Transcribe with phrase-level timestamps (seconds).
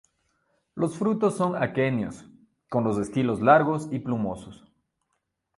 [0.73, 2.25] Los frutos son aquenios,
[2.69, 4.63] con los estilos largos y plumosos.